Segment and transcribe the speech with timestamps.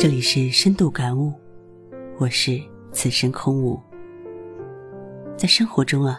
[0.00, 1.30] 这里是深度感悟，
[2.16, 2.58] 我是
[2.90, 3.78] 此生空无。
[5.36, 6.18] 在生活中啊，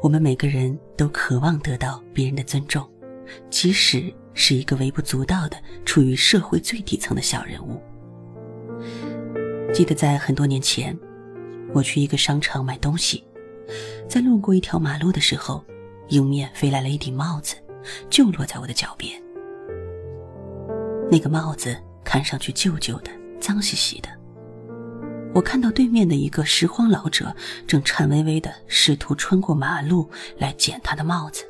[0.00, 2.88] 我们每个人都渴望得到别人的尊重，
[3.50, 7.82] 即使是一个微不足道的、处于社会最底层的小人物。
[9.74, 10.96] 记得在很多年前，
[11.72, 13.24] 我去一个商场买东西，
[14.08, 15.64] 在路过一条马路的时候，
[16.10, 17.56] 迎面飞来了一顶帽子，
[18.08, 19.20] 就落在我的脚边。
[21.10, 21.76] 那个帽子
[22.10, 24.08] 看上去旧旧的、脏兮兮的。
[25.32, 27.32] 我看到对面的一个拾荒老者
[27.68, 31.44] 正颤巍巍的试图穿过马路来捡他的帽子。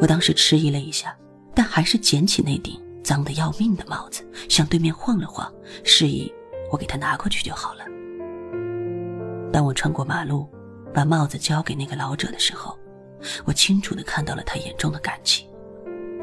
[0.00, 1.12] 我当时迟疑了一下，
[1.56, 5.52] 但还是捡起那顶脏的要命的帽子，向对面晃了晃，
[5.82, 6.32] 示意
[6.70, 7.84] 我给他拿过去就好了。
[9.52, 10.48] 当我穿过马路，
[10.94, 12.78] 把帽子交给那个老者的时候，
[13.44, 15.48] 我清楚的看到了他眼中的感激。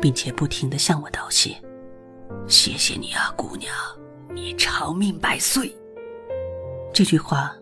[0.01, 1.55] 并且不停的向我道谢，
[2.47, 3.73] 谢谢你啊，姑娘，
[4.33, 5.73] 你长命百岁。
[6.93, 7.55] 这句话，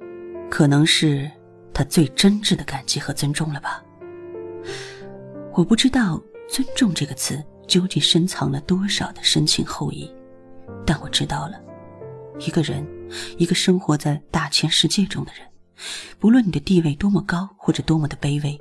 [0.50, 1.30] 可能是
[1.74, 3.84] 他最真挚的感激和尊重了吧。
[5.54, 10.12] 我不知道“尊重”这个词究竟深藏了多少的深情厚谊，
[10.86, 11.62] 但我知道了，
[12.40, 12.86] 一个人，
[13.38, 15.46] 一个生活在大千世界中的人。
[16.18, 18.58] 不论你的地位多么高，或者多么的卑微，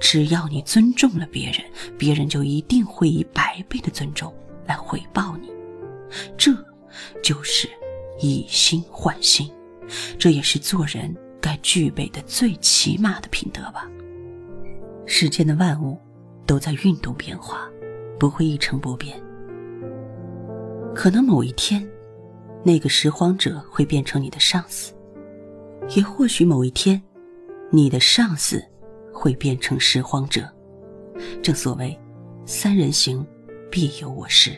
[0.00, 1.62] 只要你尊重了别人，
[1.96, 4.34] 别人就一定会以百倍的尊重
[4.66, 5.47] 来回报你。
[7.22, 7.68] 就是
[8.20, 9.50] 以心换心，
[10.18, 13.88] 这也是做人该具备的最起码的品德吧。
[15.06, 15.98] 世间的万物
[16.46, 17.68] 都在运动变化，
[18.18, 19.20] 不会一成不变。
[20.94, 21.88] 可能某一天，
[22.64, 24.92] 那个拾荒者会变成你的上司。
[25.96, 27.00] 也或许某一天，
[27.70, 28.62] 你的上司
[29.12, 30.46] 会变成拾荒者。
[31.42, 31.98] 正所谓，
[32.44, 33.26] 三人行，
[33.70, 34.50] 必有我师。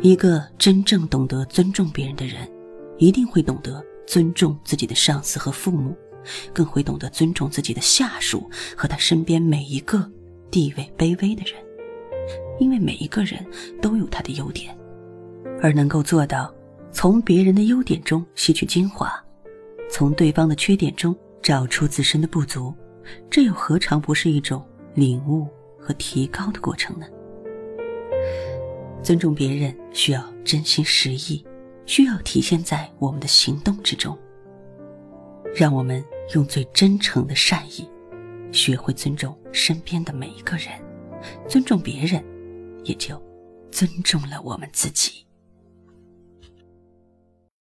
[0.00, 2.48] 一个真正懂得尊重别人的人，
[2.98, 5.96] 一定会懂得尊重自己的上司和父母，
[6.52, 10.08] 更会懂得尊重自己的下属和他身边每一个
[10.52, 11.60] 地位卑微的人。
[12.60, 13.44] 因为每一个人
[13.82, 14.76] 都有他的优点，
[15.60, 16.52] 而能够做到
[16.92, 19.12] 从别人的优点中吸取精华。
[19.90, 22.72] 从对方的缺点中找出自身的不足，
[23.28, 24.64] 这又何尝不是一种
[24.94, 25.48] 领悟
[25.78, 27.06] 和提高的过程呢？
[29.02, 31.44] 尊重别人需要真心实意，
[31.86, 34.16] 需要体现在我们的行动之中。
[35.54, 36.04] 让我们
[36.34, 37.88] 用最真诚的善意，
[38.52, 40.68] 学会尊重身边的每一个人，
[41.48, 42.22] 尊重别人，
[42.84, 43.20] 也就
[43.70, 45.24] 尊重了我们自己。